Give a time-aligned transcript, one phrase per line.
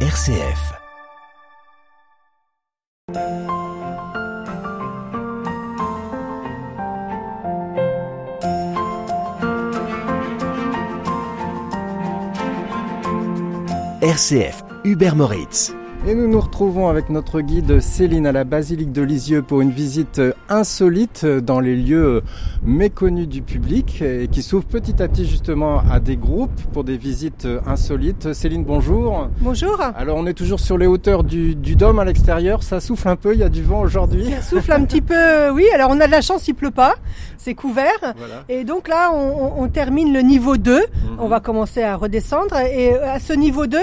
[0.00, 0.74] RCF.
[14.02, 15.85] RCF, Hubert Moritz.
[16.08, 19.72] Et nous nous retrouvons avec notre guide Céline à la basilique de Lisieux pour une
[19.72, 22.22] visite insolite dans les lieux
[22.62, 26.96] méconnus du public et qui s'ouvre petit à petit justement à des groupes pour des
[26.96, 28.34] visites insolites.
[28.34, 29.30] Céline, bonjour.
[29.40, 29.80] Bonjour.
[29.96, 32.62] Alors on est toujours sur les hauteurs du, du dôme à l'extérieur.
[32.62, 34.30] Ça souffle un peu, il y a du vent aujourd'hui.
[34.30, 35.64] Ça souffle un petit peu, oui.
[35.74, 36.94] Alors on a de la chance, il pleut pas.
[37.36, 38.14] C'est couvert.
[38.16, 38.44] Voilà.
[38.48, 40.72] Et donc là, on, on termine le niveau 2.
[40.72, 40.82] Mhm.
[41.18, 42.56] On va commencer à redescendre.
[42.58, 43.78] Et à ce niveau 2,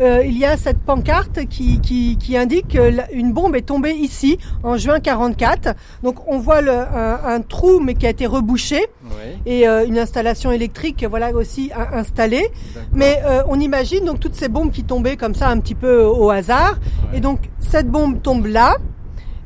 [0.00, 3.66] euh, il y a cette pancarte qui, qui, qui indique que la- une bombe est
[3.66, 5.74] tombée ici en juin 44.
[6.02, 9.10] Donc on voit le, un, un trou mais qui a été rebouché Oui.
[9.46, 12.46] et euh, une installation électrique voilà aussi in- installée.
[12.92, 16.02] Mais euh, on imagine donc toutes ces bombes qui tombaient comme ça un petit peu
[16.04, 16.74] au hasard.
[17.12, 17.18] Ouais.
[17.18, 18.76] Et donc cette bombe tombe là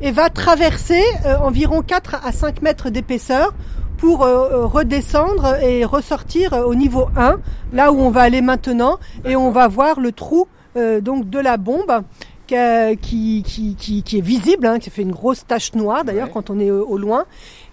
[0.02, 3.52] et va traverser euh, environ 4 à 5 mètres d'épaisseur
[3.98, 7.36] pour euh, euh, redescendre et ressortir euh, au niveau 1,
[7.74, 8.96] là où on va aller maintenant,
[9.27, 12.02] et on va voir le trou euh, donc de la bombe
[12.46, 16.32] qui, qui, qui, qui est visible, hein, qui fait une grosse tache noire d'ailleurs Ouais.
[16.34, 17.24] quand on est au, au loin.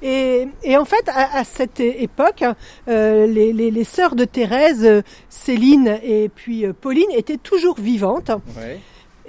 [0.03, 2.43] Et, et en fait, à, à cette époque,
[2.87, 7.79] euh, les, les, les sœurs de Thérèse, euh, Céline et puis euh, Pauline, étaient toujours
[7.79, 8.29] vivantes.
[8.55, 8.79] Ouais.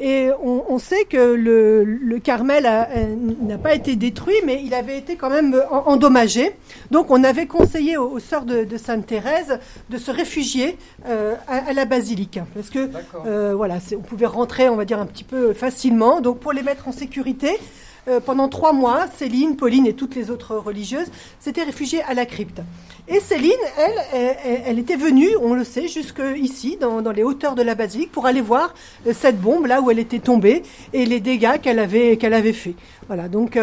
[0.01, 3.07] Et on, on sait que le, le Carmel euh,
[3.43, 6.53] n'a pas été détruit, mais il avait été quand même en- endommagé.
[6.93, 9.59] Donc on avait conseillé aux, aux sœurs de, de Sainte Thérèse
[9.91, 10.77] de se réfugier
[11.09, 12.91] euh, à, à la basilique, parce que
[13.27, 16.21] euh, voilà, on pouvait rentrer, on va dire un petit peu facilement.
[16.21, 17.59] Donc pour les mettre en sécurité,
[18.09, 21.09] euh, pendant trois mois, Céline, Pauline et toutes les autres religieuses
[21.41, 22.61] s'étaient réfugiées à la crypte.
[23.09, 27.63] Et Céline, elle, elle, était venue, on le sait, jusque ici, dans, les hauteurs de
[27.63, 28.75] la basilique, pour aller voir
[29.07, 32.53] euh, cette bombe là où elle était tombée et les dégâts qu'elle avait qu'elle avait
[32.53, 32.75] fait.
[33.09, 33.59] Voilà, donc.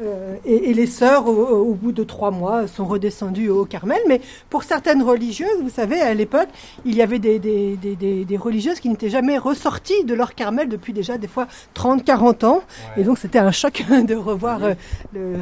[0.00, 3.64] Euh, euh, et, et les sœurs, au, au bout de trois mois, sont redescendues au
[3.64, 3.98] Carmel.
[4.08, 6.48] Mais pour certaines religieuses, vous savez, à l'époque,
[6.84, 10.34] il y avait des, des, des, des, des religieuses qui n'étaient jamais ressorties de leur
[10.34, 12.56] Carmel depuis déjà des fois 30, 40 ans.
[12.96, 13.02] Ouais.
[13.02, 14.74] Et donc c'était un choc de revoir euh,
[15.12, 15.36] le-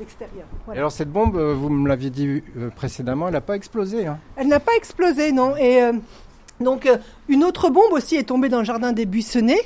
[0.00, 0.46] l'extérieur.
[0.74, 4.06] Et alors cette bombe, euh, vous me l'aviez dit euh, précédemment, elle n'a pas explosé.
[4.06, 4.18] Hein?
[4.36, 5.56] Elle n'a pas explosé, non.
[5.56, 5.92] Et euh,
[6.60, 6.96] donc euh,
[7.28, 9.60] une autre bombe aussi est tombée dans le jardin des Buissonnets.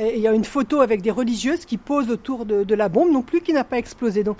[0.00, 2.88] Et il y a une photo avec des religieuses qui posent autour de, de la
[2.88, 4.24] bombe, non plus qui n'a pas explosé.
[4.24, 4.38] Donc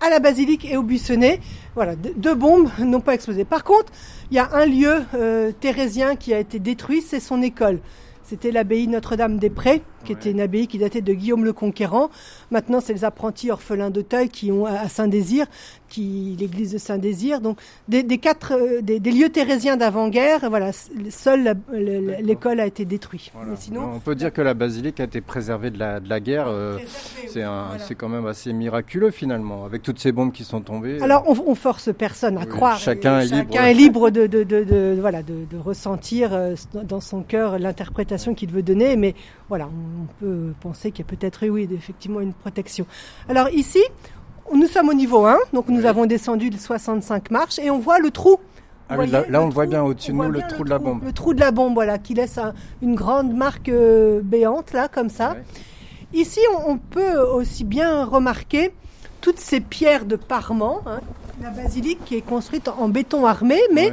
[0.00, 1.40] à la basilique et au Buissonnet,
[1.74, 3.44] voilà, deux bombes n'ont pas explosé.
[3.44, 3.92] Par contre,
[4.30, 7.80] il y a un lieu euh, thérésien qui a été détruit, c'est son école.
[8.22, 10.18] C'était l'abbaye Notre-Dame-des-Prés, qui Ouais.
[10.18, 12.08] était une abbaye qui datait de Guillaume le Conquérant.
[12.50, 15.46] Maintenant, c'est les apprentis orphelins d'Auteuil qui ont à Saint-Désir,
[15.94, 17.40] qui l'église de Saint-Désir.
[17.40, 20.70] Donc, des, des quatre, euh, des, des lieux thérésiens d'avant-guerre, voilà,
[21.10, 21.54] seule
[22.30, 23.30] l'école a été détruite.
[23.34, 23.50] Voilà.
[23.50, 26.20] Mais sinon, On peut dire que la basilique a été préservée de la, de la
[26.20, 26.46] guerre.
[26.48, 26.78] euh,
[27.32, 27.78] c'est voilà.
[27.96, 31.00] quand même assez miraculeux finalement, avec toutes ces bombes qui sont tombées.
[31.00, 32.78] Alors, on, on force personne à Oui, croire.
[32.78, 33.52] chacun est libre.
[33.52, 36.54] Chacun est libre de, de, de, voilà, de, de ressentir euh,
[36.92, 38.96] dans son cœur l'interprétation qu'il veut donner.
[38.96, 39.14] Mais
[39.48, 42.86] voilà, on peut penser qu'il y a peut-être, oui, effectivement, une protection.
[43.28, 43.82] Alors ici,
[44.52, 45.86] nous sommes au niveau 1, donc nous Oui.
[45.86, 48.36] avons descendu de 65 marches et on voit le trou.
[48.88, 51.02] Ah oui, là, on le voit bien au-dessus de nous, le trou de la bombe.
[51.04, 52.52] Le trou de la bombe, voilà, qui laisse un-
[52.82, 55.36] une grande marque euh, béante, là, comme ça.
[56.12, 58.72] Ici, on, on peut aussi bien remarquer
[59.22, 60.82] toutes ces pierres de parement.
[60.86, 61.00] hein.
[61.42, 63.92] La basilique qui est construite en béton armé, mais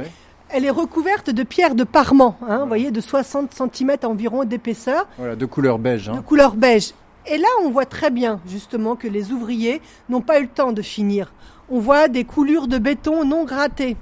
[0.50, 5.08] elle est recouverte de pierres de parement, hein, vous voyez, de 60 cm environ d'épaisseur,
[5.18, 6.06] Voilà, de couleur beige.
[6.08, 6.22] de Hein.
[6.24, 6.92] couleur beige.
[7.26, 10.72] Et là, on voit très bien, justement, que les ouvriers n'ont pas eu le temps
[10.72, 11.32] de finir.
[11.70, 13.96] On voit des coulures de béton non grattées.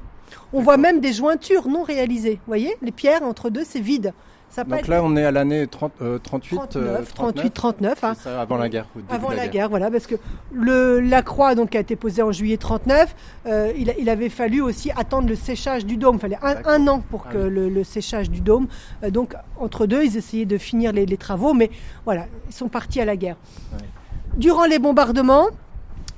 [0.53, 2.34] On voit même des jointures non réalisées.
[2.34, 4.14] Vous voyez, les pierres entre deux, c'est vide.
[4.50, 8.05] Ça Donc là, on est à l'année 30, euh, 38, 39, euh, 38, 39.
[8.05, 8.15] hein.
[8.16, 8.87] C'est ça, avant la guerre.
[9.09, 10.16] Avant la guerre, voilà, parce que
[10.53, 13.15] le, la croix donc, qui a été posée en juillet 39,
[13.47, 16.16] euh, il, avait fallu aussi attendre le séchage du dôme.
[16.16, 17.50] Il fallait un, an pour Ah que oui.
[17.50, 18.66] le, le séchage du dôme.
[19.05, 21.71] euh, donc, entre deux, ils essayaient de finir les, les travaux, mais
[22.04, 23.36] voilà, ils sont partis à la guerre.
[24.36, 25.47] Durant les bombardements,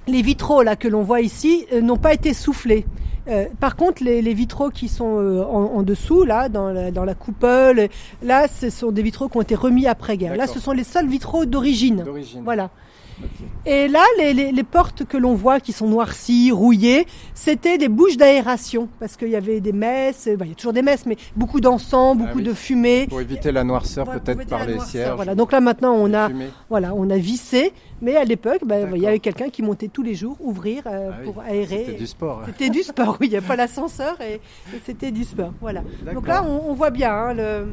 [0.06, 2.86] les vitraux là que l'on voit ici euh, n'ont pas été soufflés.
[3.28, 6.90] Euh, par contre, les, les vitraux qui sont euh, en, en dessous, là, dans la,
[6.90, 7.88] dans la coupole,
[8.22, 10.36] là, ce sont des vitraux qui ont été remis après-guerre.
[10.36, 12.02] Là, ce sont les seuls vitraux d'origine.
[12.04, 12.42] D'origine.
[12.42, 12.70] Voilà.
[13.66, 17.88] Et là, les, les- les portes que l'on voit qui sont noircies, rouillées, c'était des
[17.88, 20.82] bouches d'aération parce qu'il y avait des messes, euh, bah, il y a toujours des
[20.82, 22.42] messes, mais beaucoup d'encens, beaucoup Ah oui.
[22.42, 23.06] de fumée.
[23.08, 25.16] Pour éviter la noirceur, peut-être par les noirceur, cierges.
[25.16, 25.34] Voilà.
[25.34, 26.48] Donc là maintenant on a, fumée.
[26.68, 30.02] voilà, on a vissé, mais à l'époque, bah, il y avait quelqu'un qui montait tous
[30.02, 31.84] les jours ouvrir euh, Ah oui, pour aérer.
[31.86, 32.42] C'était du sport.
[32.46, 35.52] C'était du sport, oui, il n'y a pas l'ascenseur et, et c'était du sport.
[35.60, 35.82] Voilà.
[36.12, 37.66] Donc là, on, on voit bien hein, le,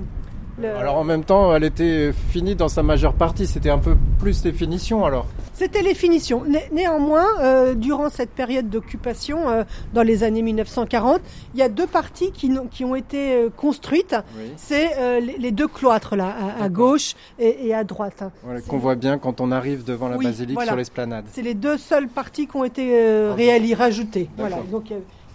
[0.62, 3.48] le- Alors en même temps, elle était finie dans sa majeure partie.
[3.48, 5.26] C'était un peu plus les finitions alors.
[5.54, 6.44] C'était les finitions.
[6.46, 9.64] Né- néanmoins, euh, durant cette période d'occupation, euh,
[9.94, 11.20] dans les années 1940,
[11.54, 12.50] il y a deux parties qui,
[12.86, 14.16] ont été euh, construites.
[14.38, 14.52] Oui.
[14.56, 18.24] C'est euh, les, les deux cloîtres là, à, gauche et, et à droite.
[18.44, 20.70] Voilà, qu'on voit bien quand on arrive devant la Oui, basilique voilà.
[20.72, 21.26] sur l'esplanade.
[21.34, 24.30] C'est les deux seules parties qui ont été réalisées, rajoutées.
[24.38, 24.58] Voilà.
[24.72, 24.86] Donc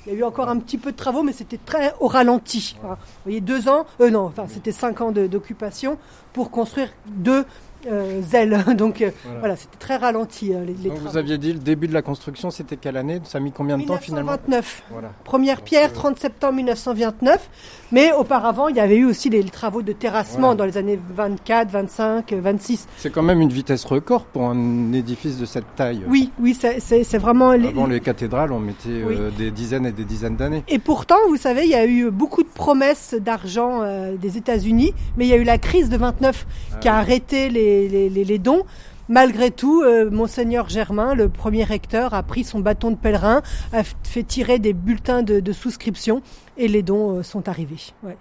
[0.07, 2.77] il y a- eu encore un petit peu de travaux, mais c'était très au ralenti.
[2.81, 2.97] Voilà.
[2.97, 5.99] Vous voyez, deux ans, euh, non, enfin c'était cinq ans d'occupation
[6.33, 7.45] pour construire deux
[7.91, 8.21] euh.
[8.75, 9.39] Donc euh, Voilà.
[9.41, 12.03] voilà, c'était très ralenti euh, les, les Donc vous aviez dit le début de la
[12.03, 13.21] construction, c'était quelle année?
[13.25, 14.33] Ça a mis combien de temps finalement?
[14.33, 14.83] 1929.
[14.91, 15.11] Voilà.
[15.25, 17.49] Première pierre, 30 septembre 1929.
[17.93, 20.57] Mais auparavant, il y avait eu aussi les travaux de terrassement Ouais.
[20.57, 22.87] dans les années 24, 25, euh, 26.
[22.97, 26.03] C'est quand même une vitesse record pour un édifice de cette taille.
[26.09, 27.51] Oui, oui, c'est- vraiment...
[27.51, 29.15] Avant les cathédrales, on mettait Oui.
[29.19, 30.65] euh, des dizaines et des dizaines d'années.
[30.69, 34.93] Et pourtant, vous savez, il y a eu beaucoup de promesses d'argent euh, des États-Unis,
[35.17, 36.47] mais il y a eu la crise de 29
[36.81, 38.63] qui a arrêté les, les, les- les dons.
[39.09, 43.43] Malgré tout, euh, monseigneur Germain, le premier recteur, a pris son bâton de pèlerin,
[43.75, 46.23] a fait tirer des bulletins de, de souscription
[46.57, 47.93] et les dons euh, sont arrivés.
[48.03, 48.17] Ouais.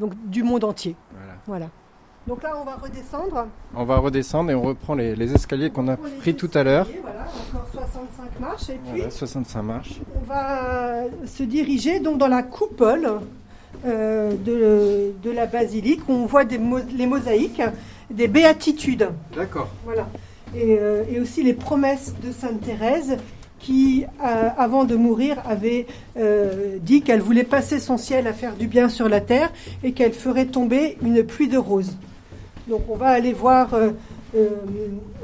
[0.00, 0.96] Donc du monde entier.
[1.12, 1.32] Voilà.
[1.46, 1.66] Voilà.
[2.26, 3.46] Donc là, on va redescendre.
[3.76, 6.88] On va redescendre et on reprend les, les escaliers qu'on a pris tout à l'heure.
[7.02, 8.70] Voilà, encore 65 marches.
[8.70, 10.00] Et puis, Voilà, 65 marches.
[10.20, 13.08] on va se diriger donc dans la coupole
[13.86, 16.58] euh, de, de la basilique où on voit des
[16.96, 17.62] les mosaïques
[18.10, 19.08] des béatitudes.
[19.36, 19.68] D'accord.
[19.84, 20.08] Voilà.
[20.56, 23.16] Et, euh, et aussi les promesses de Sainte Thérèse
[23.58, 25.86] qui, euh, avant de mourir, avait
[26.18, 29.50] euh, dit qu'elle voulait passer son ciel à faire du bien sur la terre
[29.82, 31.96] et qu'elle ferait tomber une pluie de roses.
[32.68, 33.74] Donc on va aller voir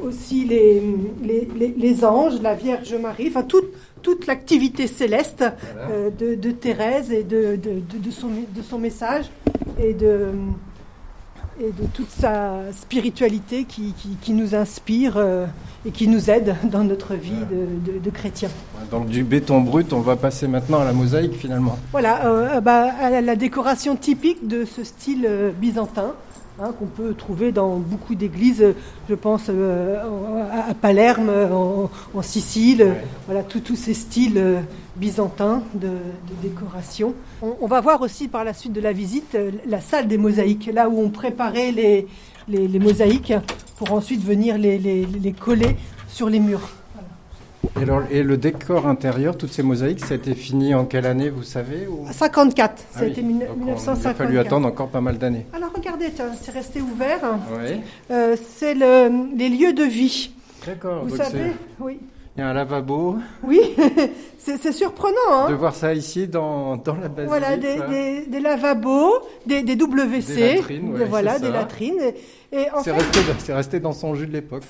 [0.03, 0.81] aussi les,
[1.23, 3.67] les, les- les anges, la Vierge Marie, enfin toute,
[4.03, 5.45] toute l'activité céleste
[5.75, 6.11] Voilà.
[6.11, 9.25] de, de Thérèse et de, de, de- de son, de son message
[9.83, 10.29] et de,
[11.61, 15.47] et de toute sa spiritualité qui, qui, qui nous inspire euh,
[15.87, 18.49] et qui nous aide dans notre vie de, de, de chrétiens.
[18.91, 21.79] Donc du béton brut, on va passer maintenant à la mosaïque finalement.
[21.93, 26.13] Voilà, euh, bah, à la, la décoration typique de ce style euh, byzantin.
[26.59, 28.65] Hein, qu'on peut trouver dans beaucoup d'églises,
[29.09, 29.97] je pense euh,
[30.69, 33.05] à, Palerme, en, en Sicile, Ouais.
[33.27, 34.61] voilà tous ces styles euh,
[34.97, 37.15] byzantins de, de décoration.
[37.43, 40.19] On, on va voir aussi par la suite de la visite euh, la salle des
[40.19, 42.07] mosaïques, là où on préparait les,
[42.49, 43.33] les, les mosaïques
[43.77, 45.77] pour ensuite venir les, les coller
[46.09, 46.69] sur les murs.
[47.79, 51.07] Et, alors, et le décor intérieur, toutes ces mosaïques, ça a été fini en quelle
[51.07, 52.07] année, vous savez ou...
[52.11, 53.11] 54, ça Ah a oui.
[53.11, 54.17] été mille- Donc, on- Il a 1954.
[54.17, 55.47] fallu attendre encore pas mal d'années.
[55.53, 56.07] Alors regardez,
[56.43, 57.21] c'est resté ouvert.
[57.53, 57.81] Oui.
[58.11, 60.31] Euh, c'est le- les lieux de vie.
[60.67, 61.05] D'accord.
[61.07, 62.01] Vous savez, oui,
[62.41, 63.17] Il y a un lavabo.
[63.45, 63.61] oui,
[64.39, 65.15] c'est surprenant.
[65.31, 67.29] Hein De voir ça ici dans, dans la basilique.
[67.29, 67.87] voilà, des, là.
[67.87, 69.13] des, des lavabos,
[69.45, 72.01] des, des WC, Des latrines, ouais, voilà, des latrines.
[72.51, 74.63] Et, et C'est resté, dans son jus de l'époque.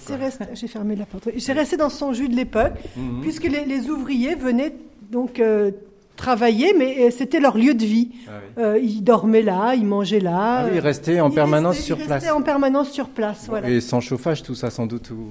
[0.54, 1.28] j'ai fermé la porte.
[1.38, 3.20] C'est resté dans son jus de l'époque, Mhm.
[3.20, 4.74] puisque les, les ouvriers venaient
[5.12, 5.70] donc euh,
[6.16, 8.10] travailler, mais euh, c'était leur lieu de vie.
[8.26, 8.62] Ah oui.
[8.64, 10.62] Euh, ils dormaient là, ils mangeaient là.
[10.62, 12.22] Ah oui, il euh, restait en ils permanence restaient- sur ils place.
[12.24, 13.68] restaient en permanence sur place, voilà.
[13.70, 15.10] Et sans chauffage, tout ça sans doute.
[15.12, 15.28] Ou...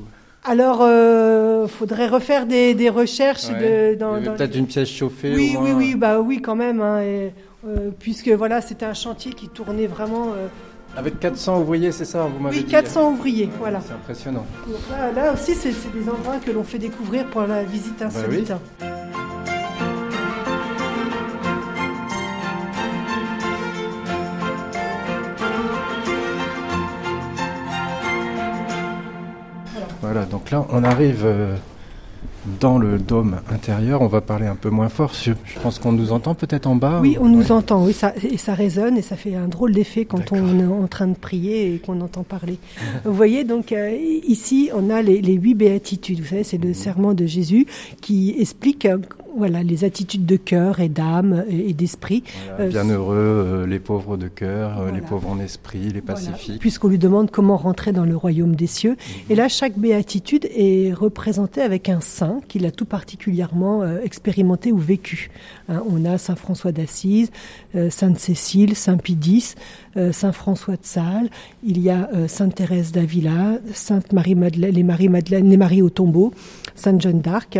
[0.49, 3.93] Alors, euh, faudrait refaire des, des recherches Ouais.
[3.93, 5.31] de, dans, peut-être les- une pièce chauffée.
[5.35, 7.31] Oui, oui, oui, bah oui, quand même, hein, et,
[7.67, 10.29] euh, puisque voilà, c'était un chantier qui tournait vraiment.
[10.35, 10.47] euh,
[10.97, 13.79] Avec 400 ouvriers, c'est ça, vous m'avez oui, dit 400 ouvriers, voilà.
[13.85, 14.43] C'est impressionnant.
[14.67, 18.49] Donc là, là aussi, c'est des endroits que l'on fait découvrir pour la visite insolite.
[18.49, 18.88] Bah Voilà,
[30.51, 31.55] donc là, on arrive euh,
[32.59, 34.01] dans le dôme intérieur.
[34.01, 35.11] On va parler un peu moins fort.
[35.13, 36.99] Je, je pense qu'on nous entend peut-être en bas.
[37.01, 39.73] Oui, ou- on nous entend, oui, ça, et ça résonne et ça fait un drôle
[39.73, 42.57] d'effet quand on est en train de prier et qu'on entend parler.
[43.05, 43.95] Vous voyez, donc euh,
[44.27, 46.19] ici, on a les, les huit béatitudes.
[46.21, 46.67] Vous savez, c'est Mhm.
[46.69, 47.67] le serment de Jésus
[48.01, 48.97] qui explique euh,
[49.39, 52.23] voilà, les attitudes de cœur et d'âme et, et d'esprit.
[52.47, 56.13] Voilà, Euh, Bienheureux euh, les pauvres de cœur, euh, les pauvres en esprit, les Voilà,
[56.13, 56.59] pacifiques.
[56.59, 58.91] Puisqu'on lui demande comment rentrer dans le royaume des cieux.
[58.91, 59.31] Mhm.
[59.31, 64.77] Et là, chaque béatitude est représentée avec un saint qui l'a tout particulièrement expérimenté ou
[64.77, 65.31] vécu.
[65.69, 67.31] Hein, on a Saint François d'Assise,
[67.89, 69.55] Sainte Cécile, Saint Pidis,
[70.11, 71.29] Saint François de Sales.
[71.63, 75.89] Il y a Sainte Thérèse d'Avila, Sainte Marie Madeleine, les Marie Madeleine, les Maries au
[75.89, 76.33] tombeau,
[76.75, 77.59] Sainte Jeanne d'Arc.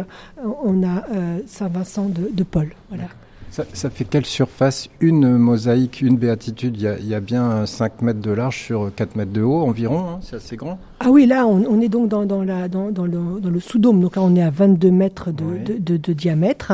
[0.64, 2.70] On a euh, Saint Vincent de, de Paul.
[2.90, 3.06] Voilà.
[3.52, 4.90] Ça, ça, fait quelle surface?
[5.00, 8.64] Une mosaïque, une béatitude, il y, a, il y, a, bien 5 mètres de large
[8.66, 10.78] sur 4 mètres de haut environ, hein, c'est assez grand?
[11.00, 13.60] Ah oui, là on, on est donc dans, dans, la, dans, dans le, dans le
[13.60, 15.60] sous-dôme, donc là on est à 22 mètres de, oui.
[15.64, 16.74] de, de, de diamètre.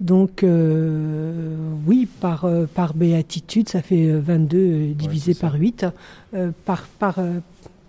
[0.00, 5.86] Donc euh, oui, par, euh, par béatitude, ça fait 22 euh, divisé ouais, par 8,
[6.34, 7.18] euh, par, par,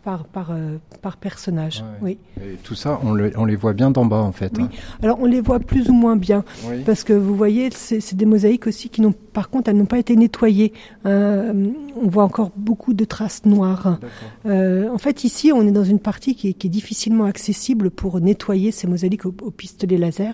[0.03, 1.84] par, par, euh, par personnage.
[2.01, 2.17] Ouais.
[2.39, 2.43] Oui.
[2.43, 4.51] Et tout ça, on, le, on, les voit bien d'en bas en fait.
[4.58, 4.63] Oui.
[4.63, 4.70] Hein.
[5.03, 6.81] Alors on les voit plus ou moins bien oui.
[6.86, 10.00] parce que vous voyez, c'est des mosaïques aussi qui n'ont, par contre, elles n'ont pas
[10.00, 10.74] été nettoyées.
[11.05, 11.70] Euh,
[12.01, 14.00] on voit encore beaucoup de traces noires.
[14.46, 17.91] Euh, en fait, ici, on est dans une partie qui est, qui est difficilement accessible
[17.91, 20.34] pour nettoyer ces mosaïques au, au pistolet laser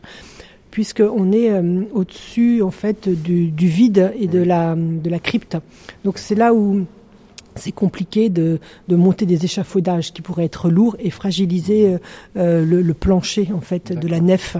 [0.71, 5.57] puisqu'on est euh, au-dessus en fait du, du, vide et de la, de la crypte.
[6.03, 6.85] Donc c'est là où
[7.57, 11.97] c'est compliqué de, de, monter des échafaudages qui pourraient être lourds et fragiliser euh,
[12.37, 14.57] euh, le, le, plancher en fait de la nef.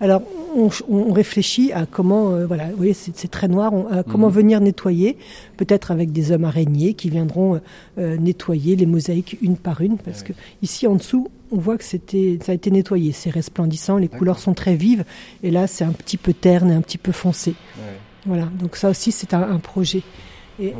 [0.00, 0.22] Alors
[0.56, 4.28] on, on réfléchit à comment, euh, voilà, vous voyez, c'est très noir, on, à comment
[4.28, 4.32] mmh.
[4.32, 5.16] venir nettoyer,
[5.56, 7.60] peut-être avec des hommes araignées qui viendront
[7.98, 11.84] euh, nettoyer les mosaïques une par une, parce que ici en dessous on voit que
[11.84, 15.04] c'était, ça a été nettoyé, c'est resplendissant, les couleurs sont très vives,
[15.42, 17.50] et là c'est un petit peu terne et un petit peu foncé.
[17.50, 17.98] Ouais.
[18.26, 20.02] Voilà, donc ça aussi c'est un, un projet.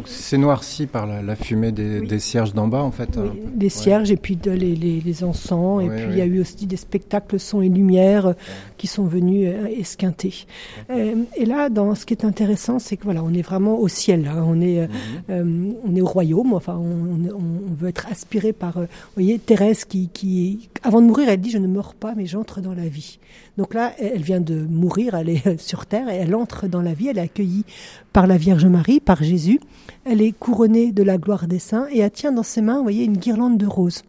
[0.04, 2.06] C'est noirci par la, la fumée des, oui.
[2.06, 3.16] des, cierges d'en bas, en fait.
[3.16, 4.14] Oui, des cierges ouais.
[4.14, 5.82] et puis de, les, les, les, encens.
[5.82, 8.34] Et puis il y a eu aussi des spectacles son et lumière ouais.
[8.76, 10.46] qui sont venus euh, esquinter.
[10.90, 13.88] Euh, et là, dans ce qui est intéressant, c'est que voilà, on est vraiment au
[13.88, 14.28] ciel.
[14.28, 14.44] Hein.
[14.46, 14.88] On est,
[15.30, 16.52] euh, on est au royaume.
[16.52, 18.78] Enfin, on, on, on veut être aspiré par.
[18.78, 22.14] Euh, vous voyez, Thérèse qui, qui, avant de mourir, elle dit :«Je ne meurs pas,
[22.16, 23.18] mais j'entre dans la vie.»
[23.58, 26.94] Donc là, elle vient de mourir, elle est sur terre et elle entre dans la
[26.94, 27.64] vie, elle est accueillie
[28.12, 29.60] par la Vierge Marie, par Jésus.
[30.04, 32.82] Elle est couronnée de la gloire des saints et elle tient dans ses mains, vous
[32.82, 34.02] voyez, une guirlande de roses.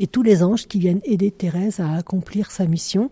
[0.00, 3.10] Et tous les anges qui viennent aider Thérèse à accomplir sa mission,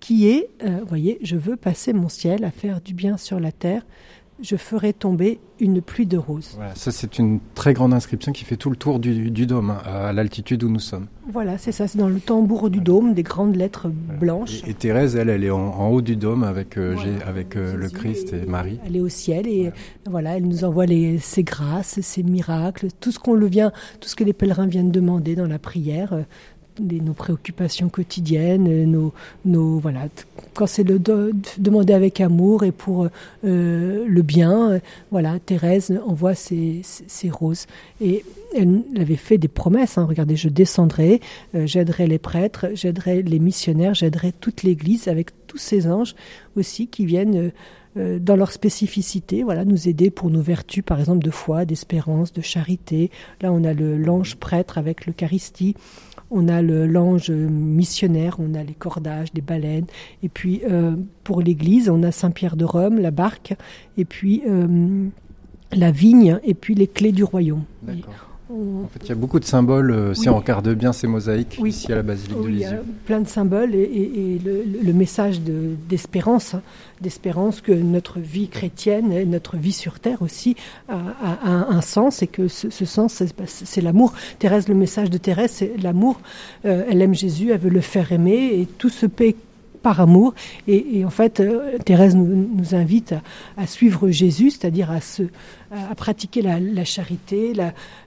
[0.00, 3.40] qui est, euh, vous voyez, je veux passer mon ciel à faire du bien sur
[3.40, 3.84] la terre,
[4.40, 6.52] je ferai tomber une pluie de roses.
[6.54, 9.70] Voilà, ça c'est une très grande inscription qui fait tout le tour du, du dôme,
[9.70, 11.06] hein, à l'altitude où nous sommes.
[11.32, 14.62] Voilà, c'est ça, c'est dans le tambour du dôme, des grandes lettres blanches.
[14.64, 17.26] Et, et Thérèse, elle, elle est en, en, haut du dôme avec, euh, voilà.
[17.26, 18.78] avec euh, le Christ et Marie.
[18.86, 19.62] Elle est au ciel et
[20.06, 23.72] voilà, voilà elle nous envoie les, ses grâces, ses miracles, tout ce qu'on le vient,
[24.00, 26.14] tout ce que les pèlerins viennent demander dans la prière,
[26.78, 29.12] les, nos préoccupations quotidiennes, nos,
[29.44, 30.08] nos voilà,
[30.58, 33.06] quand c'est de, demander avec amour et pour
[33.44, 34.78] euh, le bien, euh,
[35.12, 37.66] voilà, Thérèse envoie ses, ses, roses
[38.00, 38.24] et
[38.56, 39.98] elle avait fait des promesses.
[39.98, 41.20] Hein, regardez, je descendrai,
[41.54, 46.16] euh, j'aiderai les prêtres, j'aiderai les missionnaires, j'aiderai toute l'Église avec tous ces anges
[46.56, 47.52] aussi qui viennent
[47.96, 52.42] dans leur spécificité, voilà, nous aider pour nos vertus, par exemple, de foi, d'espérance, de
[52.42, 53.10] charité.
[53.40, 55.74] Là, on a le l'ange prêtre avec l'Eucharistie,
[56.30, 59.86] on a l'ange missionnaire, on a les cordages, les baleines,
[60.22, 63.54] et puis euh, pour l'Église, on a Saint Pierre de Rome, la barque,
[63.96, 65.08] et puis euh,
[65.72, 67.64] la vigne, et puis les clés du royaume.
[68.50, 71.58] En fait, il y a beaucoup de symboles, euh, si on regarde bien ces mosaïques
[71.60, 71.68] oui.
[71.68, 72.68] ici à la basilique oui, de Lisieux.
[72.68, 76.60] Il y a plein de symboles et, et, et le, le, message d'espérance, de,
[77.02, 80.56] d'espérance que notre vie chrétienne, notre vie sur terre aussi
[80.88, 84.14] a, a, a un sens et que ce, ce sens, c'est l'amour.
[84.38, 86.18] Thérèse, le message de Thérèse, c'est l'amour.
[86.64, 89.36] Euh, elle aime Jésus, elle veut le faire aimer et tout se paie
[89.88, 90.34] par amour.
[90.66, 93.14] Et, en fait, euh, Thérèse nous, invite
[93.56, 95.22] à, suivre Jésus, c'est-à-dire à, se,
[95.72, 97.54] à, pratiquer la, charité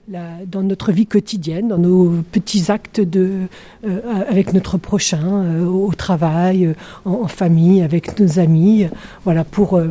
[0.06, 3.48] dans notre vie quotidienne, dans nos petits actes de,
[3.84, 6.74] euh, avec notre prochain, euh, au travail, euh,
[7.04, 8.86] en, famille, avec nos amis,
[9.24, 9.88] voilà, pour euh,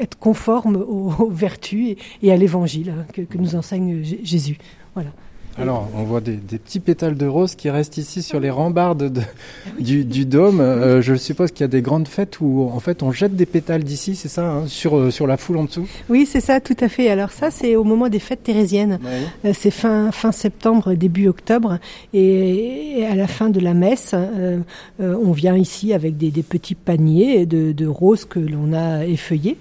[0.00, 4.58] être conforme aux, vertus et, et à l'évangile hein, que, que, nous enseigne Jésus.
[4.94, 5.10] Voilà.
[5.58, 9.10] Alors, on voit des, des, petits pétales de rose qui restent ici sur les rambardes
[9.10, 9.22] de,
[9.80, 10.60] du, du, dôme.
[10.60, 13.46] Euh, je suppose qu'il y a des grandes fêtes où, en fait, on jette des
[13.46, 15.88] pétales d'ici, c'est ça, hein, sur, euh, sur la foule en dessous?
[16.10, 17.08] Oui, c'est ça, tout à fait.
[17.08, 18.98] Alors ça, c'est au moment des fêtes thérésiennes.
[19.46, 21.78] Euh, c'est fin, fin septembre, début octobre.
[22.12, 24.60] Et, et, à la fin de la messe, euh,
[24.98, 29.56] on vient ici avec des, des petits paniers de, de, roses que l'on a effeuillés.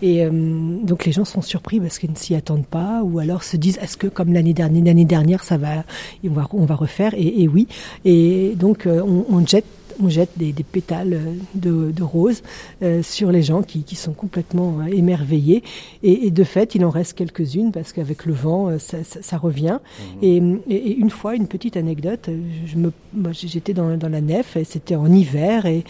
[0.00, 3.56] Et donc, les gens sont surpris parce qu'ils ne s'y attendent pas ou alors se
[3.56, 5.84] disent, est-ce que, comme l'année dernière, l'année dernière, ça va,
[6.24, 7.14] on va, refaire.
[7.16, 7.66] Et, oui.
[8.04, 9.66] Et donc, euh, on jette
[10.02, 11.18] on jette des, des pétales
[11.54, 12.42] de, de roses
[12.82, 15.62] euh, sur les gens qui, qui, sont complètement euh, émerveillés.
[16.02, 19.22] Et, et, de fait, il en reste quelques-unes parce qu'avec le vent, euh, ça, ça,
[19.22, 19.78] ça revient.
[19.80, 20.02] Mmh.
[20.22, 20.36] Et,
[20.68, 22.30] et, une fois, une petite anecdote,
[22.66, 22.92] je me,
[23.32, 25.84] j'étais dans, dans, la nef et c'était en hiver et,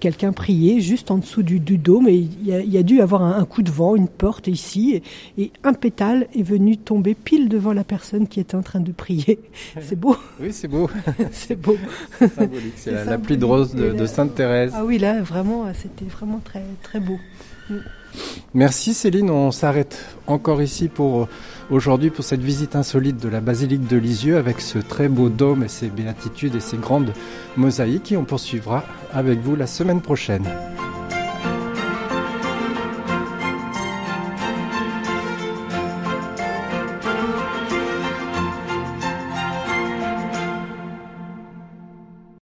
[0.00, 3.00] quelqu'un priait juste en dessous du, du dôme et il y, a, y, a, dû
[3.00, 5.02] avoir un, un, coup de vent, une porte ici
[5.36, 8.92] et, un pétale est venu tomber pile devant la personne qui était en train de
[8.92, 9.38] prier.
[9.80, 10.16] C'est beau.
[10.40, 10.88] Oui, c'est beau.
[11.32, 11.76] c'est beau.
[12.34, 12.74] symbolique.
[12.76, 14.72] C'est la, la la pluie de rose de, Sainte-Thérèse.
[14.74, 17.18] Ah oui, là, vraiment, c'était vraiment très, très beau.
[17.68, 17.76] Mm.
[18.54, 21.28] Merci Céline, on s'arrête encore ici pour euh,
[21.70, 25.62] aujourd'hui pour cette visite insolite de la basilique de Lisieux avec ce très beau dôme
[25.62, 27.12] et ses béatitudes et ses grandes
[27.58, 30.48] mosaïques et on poursuivra avec vous la semaine prochaine.